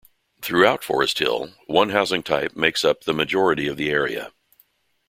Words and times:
Throughout 0.41 0.83
Forest 0.83 1.19
Hill, 1.19 1.51
one 1.67 1.89
housing 1.89 2.23
type 2.23 2.55
makes 2.55 2.83
up 2.83 3.03
the 3.03 3.13
majority 3.13 3.67
of 3.67 3.77
the 3.77 3.91
area. 3.91 4.33